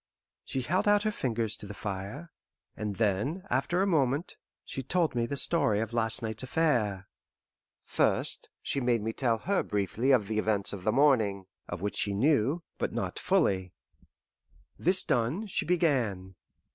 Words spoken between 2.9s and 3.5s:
then,